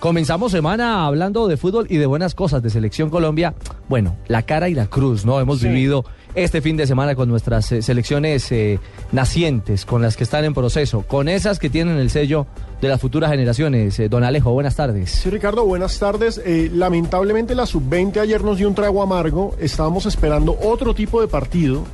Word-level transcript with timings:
Comenzamos 0.00 0.52
semana 0.52 1.04
hablando 1.04 1.46
de 1.46 1.58
fútbol 1.58 1.86
y 1.90 1.98
de 1.98 2.06
buenas 2.06 2.34
cosas 2.34 2.62
de 2.62 2.70
Selección 2.70 3.10
Colombia. 3.10 3.52
Bueno, 3.86 4.16
la 4.28 4.40
cara 4.40 4.70
y 4.70 4.74
la 4.74 4.86
cruz, 4.86 5.26
¿no? 5.26 5.38
Hemos 5.38 5.62
vivido 5.62 6.06
este 6.34 6.62
fin 6.62 6.78
de 6.78 6.86
semana 6.86 7.14
con 7.14 7.28
nuestras 7.28 7.70
eh, 7.70 7.82
selecciones 7.82 8.50
eh, 8.50 8.80
nacientes, 9.12 9.84
con 9.84 10.00
las 10.00 10.16
que 10.16 10.24
están 10.24 10.46
en 10.46 10.54
proceso, 10.54 11.02
con 11.02 11.28
esas 11.28 11.58
que 11.58 11.68
tienen 11.68 11.98
el 11.98 12.08
sello 12.08 12.46
de 12.80 12.88
las 12.88 12.98
futuras 12.98 13.30
generaciones. 13.30 14.00
Eh, 14.00 14.08
don 14.08 14.24
Alejo, 14.24 14.52
buenas 14.52 14.74
tardes. 14.74 15.10
Sí, 15.10 15.28
Ricardo, 15.28 15.66
buenas 15.66 15.98
tardes. 15.98 16.40
lamentablemente 16.72 17.54
la 17.54 17.66
sub-20 17.66 18.20
ayer 18.20 18.42
nos 18.42 18.56
dio 18.56 18.68
un 18.68 18.74
trago 18.74 19.02
amargo. 19.02 19.54
Estábamos 19.60 20.06
esperando 20.06 20.56
otro 20.62 20.94
tipo 20.94 21.20
de 21.20 21.28
partido 21.28 21.84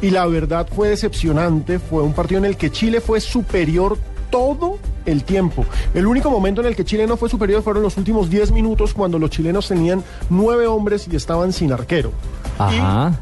y 0.00 0.10
la 0.10 0.24
verdad 0.26 0.68
fue 0.72 0.90
decepcionante. 0.90 1.80
Fue 1.80 2.04
un 2.04 2.12
partido 2.12 2.38
en 2.38 2.44
el 2.44 2.56
que 2.56 2.70
Chile 2.70 3.00
fue 3.00 3.20
superior 3.20 3.98
todo 4.30 4.78
el 5.06 5.24
tiempo. 5.24 5.64
El 5.94 6.06
único 6.06 6.30
momento 6.30 6.60
en 6.60 6.66
el 6.68 6.76
que 6.76 6.84
Chile 6.84 7.06
no 7.06 7.16
fue 7.16 7.28
superior 7.28 7.62
fueron 7.62 7.82
los 7.82 7.96
últimos 7.96 8.30
10 8.30 8.52
minutos 8.52 8.94
cuando 8.94 9.18
los 9.18 9.30
chilenos 9.30 9.68
tenían 9.68 10.02
nueve 10.28 10.66
hombres 10.66 11.08
y 11.10 11.16
estaban 11.16 11.52
sin 11.52 11.72
arquero. 11.72 12.12
Ajá. 12.58 13.18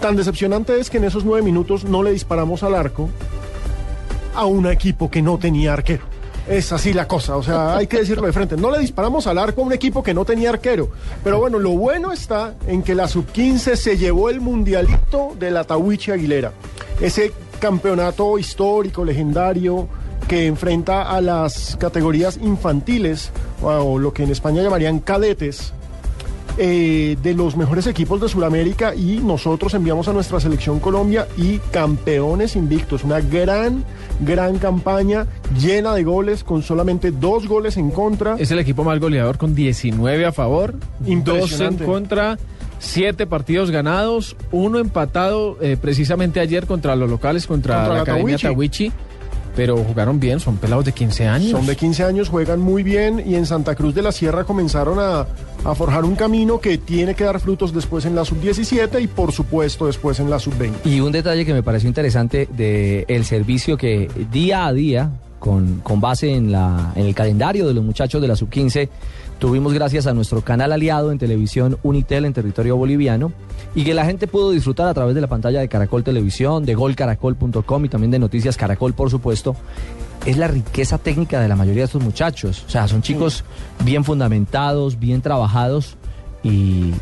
tan 0.00 0.16
decepcionante 0.16 0.78
es 0.80 0.88
que 0.88 0.96
en 0.98 1.04
esos 1.04 1.24
nueve 1.24 1.42
minutos 1.42 1.84
no 1.84 2.02
le 2.02 2.12
disparamos 2.12 2.62
al 2.62 2.74
arco 2.74 3.10
a 4.34 4.46
un 4.46 4.66
equipo 4.66 5.10
que 5.10 5.20
no 5.20 5.38
tenía 5.38 5.72
arquero. 5.72 6.04
Es 6.48 6.72
así 6.72 6.94
la 6.94 7.06
cosa, 7.06 7.36
o 7.36 7.42
sea, 7.42 7.76
hay 7.76 7.86
que 7.86 7.98
decirlo 7.98 8.24
de 8.26 8.32
frente. 8.32 8.56
No 8.56 8.70
le 8.70 8.78
disparamos 8.78 9.26
al 9.26 9.36
arco 9.36 9.60
a 9.60 9.64
un 9.64 9.72
equipo 9.74 10.02
que 10.02 10.14
no 10.14 10.24
tenía 10.24 10.48
arquero. 10.48 10.88
Pero 11.22 11.38
bueno, 11.40 11.58
lo 11.58 11.70
bueno 11.72 12.10
está 12.10 12.54
en 12.66 12.82
que 12.82 12.94
la 12.94 13.06
sub-15 13.06 13.76
se 13.76 13.98
llevó 13.98 14.30
el 14.30 14.40
mundialito 14.40 15.36
de 15.38 15.50
la 15.50 15.64
Tawichi 15.64 16.10
Aguilera. 16.10 16.52
Ese 17.00 17.32
campeonato 17.60 18.38
histórico, 18.38 19.04
legendario, 19.04 19.88
que 20.28 20.46
enfrenta 20.46 21.10
a 21.10 21.20
las 21.20 21.76
categorías 21.80 22.38
infantiles, 22.42 23.30
o 23.62 23.98
lo 23.98 24.12
que 24.12 24.24
en 24.24 24.30
España 24.30 24.62
llamarían 24.62 25.00
cadetes, 25.00 25.72
eh, 26.60 27.16
de 27.22 27.34
los 27.34 27.56
mejores 27.56 27.86
equipos 27.86 28.20
de 28.20 28.28
Sudamérica 28.28 28.92
y 28.92 29.18
nosotros 29.18 29.74
enviamos 29.74 30.08
a 30.08 30.12
nuestra 30.12 30.40
selección 30.40 30.80
Colombia 30.80 31.28
y 31.36 31.58
campeones 31.58 32.56
invictos. 32.56 33.04
Una 33.04 33.20
gran, 33.20 33.84
gran 34.18 34.58
campaña 34.58 35.28
llena 35.56 35.94
de 35.94 36.02
goles 36.02 36.42
con 36.42 36.64
solamente 36.64 37.12
dos 37.12 37.46
goles 37.46 37.76
en 37.76 37.92
contra. 37.92 38.34
Es 38.40 38.50
el 38.50 38.58
equipo 38.58 38.82
más 38.82 38.98
goleador 38.98 39.38
con 39.38 39.54
19 39.54 40.26
a 40.26 40.32
favor, 40.32 40.74
dos 40.98 41.60
en 41.60 41.76
contra. 41.76 42.38
Siete 42.80 43.26
partidos 43.26 43.70
ganados, 43.70 44.36
uno 44.50 44.80
empatado 44.80 45.58
eh, 45.60 45.76
precisamente 45.80 46.40
ayer 46.40 46.66
contra 46.66 46.96
los 46.96 47.08
locales, 47.08 47.46
contra, 47.46 47.88
la, 47.88 48.00
Academia 48.02 48.36
Tawichi 48.36 48.92
pero 49.58 49.76
jugaron 49.78 50.20
bien, 50.20 50.38
son 50.38 50.56
pelados 50.56 50.84
de 50.84 50.92
15 50.92 51.26
años. 51.26 51.50
Son 51.50 51.66
de 51.66 51.74
15 51.74 52.04
años, 52.04 52.28
juegan 52.28 52.60
muy 52.60 52.84
bien 52.84 53.20
y 53.26 53.34
en 53.34 53.44
Santa 53.44 53.74
Cruz 53.74 53.92
de 53.92 54.02
la 54.02 54.12
Sierra 54.12 54.44
comenzaron 54.44 55.00
a, 55.00 55.26
forjar 55.74 56.04
un 56.04 56.14
camino 56.14 56.60
que 56.60 56.78
tiene 56.78 57.16
que 57.16 57.24
dar 57.24 57.40
frutos 57.40 57.74
después 57.74 58.04
en 58.04 58.14
la 58.14 58.24
sub-17 58.24 59.02
y 59.02 59.08
por 59.08 59.32
supuesto 59.32 59.86
después 59.86 60.20
en 60.20 60.30
la 60.30 60.38
sub-20. 60.38 60.74
Y 60.84 61.00
un 61.00 61.10
detalle 61.10 61.44
que 61.44 61.52
me 61.52 61.64
pareció 61.64 61.88
interesante 61.88 62.48
del 62.56 63.04
el 63.08 63.24
servicio 63.24 63.76
que 63.76 64.08
día 64.30 64.66
a 64.66 64.72
día, 64.72 65.10
con, 65.48 65.80
con 65.80 65.98
base 65.98 66.34
en, 66.34 66.52
la, 66.52 66.92
en 66.94 67.06
el 67.06 67.14
calendario 67.14 67.66
de 67.66 67.72
los 67.72 67.82
muchachos 67.82 68.20
de 68.20 68.28
la 68.28 68.36
sub-15, 68.36 68.90
tuvimos 69.38 69.72
gracias 69.72 70.06
a 70.06 70.12
nuestro 70.12 70.42
canal 70.42 70.72
aliado 70.72 71.10
en 71.10 71.18
televisión 71.18 71.78
Unitel 71.82 72.26
en 72.26 72.34
territorio 72.34 72.76
boliviano 72.76 73.32
y 73.74 73.82
que 73.82 73.94
la 73.94 74.04
gente 74.04 74.26
pudo 74.26 74.50
disfrutar 74.50 74.88
a 74.88 74.92
través 74.92 75.14
de 75.14 75.22
la 75.22 75.26
pantalla 75.26 75.60
de 75.60 75.68
Caracol 75.68 76.04
Televisión, 76.04 76.66
de 76.66 76.74
golcaracol.com 76.74 77.84
y 77.86 77.88
también 77.88 78.10
de 78.10 78.18
Noticias 78.18 78.58
Caracol, 78.58 78.92
por 78.92 79.08
supuesto, 79.08 79.56
es 80.26 80.36
la 80.36 80.48
riqueza 80.48 80.98
técnica 80.98 81.40
de 81.40 81.48
la 81.48 81.56
mayoría 81.56 81.80
de 81.80 81.86
estos 81.86 82.02
muchachos. 82.02 82.64
O 82.66 82.70
sea, 82.70 82.86
son 82.86 83.00
chicos 83.00 83.42
bien 83.86 84.04
fundamentados, 84.04 84.98
bien 84.98 85.22
trabajados 85.22 85.96
y, 86.42 86.92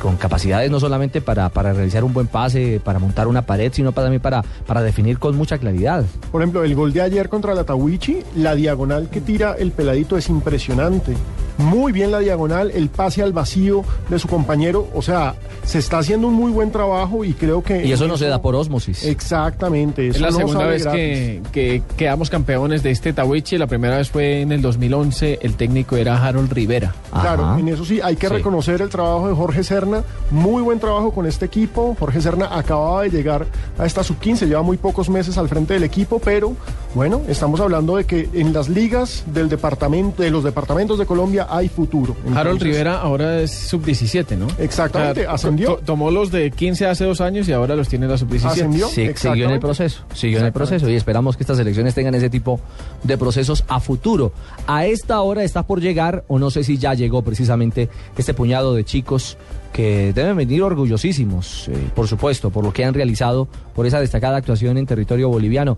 con 0.00 0.16
capacidades 0.16 0.70
no 0.70 0.80
solamente 0.80 1.20
para, 1.20 1.48
para, 1.48 1.72
realizar 1.72 2.04
un 2.04 2.12
buen 2.12 2.26
pase, 2.26 2.80
para 2.82 2.98
montar 2.98 3.28
una 3.28 3.42
pared, 3.42 3.72
sino 3.72 3.92
también 3.92 4.20
para, 4.20 4.42
para 4.66 4.82
definir 4.82 5.18
con 5.18 5.36
mucha 5.36 5.58
claridad. 5.58 6.04
Por 6.30 6.42
ejemplo, 6.42 6.64
el 6.64 6.74
gol 6.74 6.92
de 6.92 7.02
ayer 7.02 7.28
contra 7.28 7.54
la 7.54 7.64
Tawichi, 7.64 8.18
la 8.36 8.54
diagonal 8.54 9.08
que 9.10 9.20
tira 9.20 9.54
el 9.58 9.72
peladito 9.72 10.16
es 10.16 10.28
impresionante 10.28 11.14
muy 11.58 11.92
bien 11.92 12.10
la 12.10 12.18
diagonal, 12.18 12.70
el 12.70 12.88
pase 12.88 13.22
al 13.22 13.32
vacío 13.32 13.84
de 14.08 14.18
su 14.18 14.28
compañero, 14.28 14.88
o 14.94 15.02
sea, 15.02 15.34
se 15.64 15.78
está 15.78 15.98
haciendo 15.98 16.28
un 16.28 16.34
muy 16.34 16.52
buen 16.52 16.70
trabajo 16.70 17.24
y 17.24 17.32
creo 17.32 17.62
que... 17.62 17.84
Y 17.84 17.92
eso 17.92 18.06
no 18.06 18.16
se 18.16 18.26
da 18.26 18.40
por 18.40 18.54
ósmosis. 18.54 19.04
Exactamente. 19.04 20.08
es 20.08 20.20
la 20.20 20.32
segunda 20.32 20.66
vez 20.66 20.86
que, 20.86 21.82
quedamos 21.96 22.30
campeones 22.30 22.82
de 22.82 22.90
este 22.90 23.12
Tawichi, 23.12 23.58
la 23.58 23.66
primera 23.66 23.96
vez 23.96 24.10
fue 24.10 24.40
en 24.40 24.52
el 24.52 24.62
2011, 24.62 25.40
el 25.42 25.56
técnico 25.56 25.96
era 25.96 26.22
Harold 26.24 26.52
Rivera. 26.52 26.94
Claro, 27.10 27.56
en 27.58 27.68
eso 27.68 27.84
sí, 27.84 28.00
hay 28.02 28.16
que 28.16 28.28
reconocer 28.28 28.82
el 28.82 28.88
trabajo 28.88 29.28
de 29.28 29.34
Jorge 29.34 29.64
Serna, 29.64 30.02
muy 30.30 30.62
buen 30.62 30.78
trabajo 30.78 31.12
con 31.12 31.26
este 31.26 31.46
equipo, 31.46 31.96
Jorge 31.98 32.20
Serna 32.20 32.56
acababa 32.56 33.02
de 33.02 33.10
llegar 33.10 33.46
a 33.78 33.86
esta 33.86 34.02
sub-15, 34.02 34.46
lleva 34.46 34.62
muy 34.62 34.76
pocos 34.76 35.08
meses 35.08 35.38
al 35.38 35.48
frente 35.48 35.74
del 35.74 35.84
equipo, 35.84 36.18
pero 36.18 36.54
bueno, 36.96 37.20
estamos 37.28 37.60
hablando 37.60 37.96
de 37.96 38.04
que 38.04 38.26
en 38.32 38.54
las 38.54 38.70
ligas 38.70 39.24
del 39.26 39.50
departamento, 39.50 40.22
de 40.22 40.30
los 40.30 40.42
departamentos 40.42 40.98
de 40.98 41.04
Colombia 41.04 41.46
hay 41.50 41.68
futuro. 41.68 42.16
Harold 42.34 42.62
Rivera 42.62 43.02
ahora 43.02 43.42
es 43.42 43.50
sub-17, 43.50 44.38
¿no? 44.38 44.46
Exactamente, 44.58 45.26
ascendió. 45.26 45.76
tomó 45.84 46.10
los 46.10 46.30
de 46.30 46.50
15 46.50 46.86
hace 46.86 47.04
dos 47.04 47.20
años 47.20 47.46
y 47.50 47.52
ahora 47.52 47.76
los 47.76 47.90
tiene 47.90 48.08
la 48.08 48.16
sub-17. 48.16 48.46
Ascendió. 48.46 48.88
Sí, 48.88 49.10
siguió 49.14 49.44
en 49.44 49.50
el 49.50 49.60
proceso, 49.60 50.04
siguió 50.14 50.38
en 50.38 50.46
el 50.46 50.52
proceso 50.54 50.88
y 50.88 50.94
esperamos 50.94 51.36
que 51.36 51.42
estas 51.42 51.58
elecciones 51.58 51.94
tengan 51.94 52.14
ese 52.14 52.30
tipo 52.30 52.60
de 53.02 53.18
procesos 53.18 53.62
a 53.68 53.78
futuro. 53.78 54.32
A 54.66 54.86
esta 54.86 55.20
hora 55.20 55.44
está 55.44 55.64
por 55.64 55.82
llegar, 55.82 56.24
o 56.28 56.38
no 56.38 56.50
sé 56.50 56.64
si 56.64 56.78
ya 56.78 56.94
llegó 56.94 57.20
precisamente, 57.20 57.90
este 58.16 58.32
puñado 58.32 58.74
de 58.74 58.84
chicos 58.84 59.36
que 59.74 60.14
deben 60.14 60.34
venir 60.34 60.62
orgullosísimos, 60.62 61.68
eh, 61.68 61.90
por 61.94 62.08
supuesto, 62.08 62.48
por 62.48 62.64
lo 62.64 62.72
que 62.72 62.86
han 62.86 62.94
realizado, 62.94 63.48
por 63.74 63.84
esa 63.84 64.00
destacada 64.00 64.38
actuación 64.38 64.78
en 64.78 64.86
territorio 64.86 65.28
boliviano. 65.28 65.76